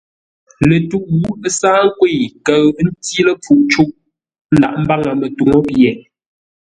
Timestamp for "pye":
5.67-5.91